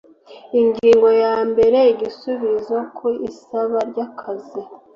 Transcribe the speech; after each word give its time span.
Ingingo 0.59 1.07
ya 1.23 1.35
mbere 1.49 1.79
Igisubizo 1.93 2.75
ku 2.97 3.07
isaba 3.29 3.77
ryakazi 3.89 4.61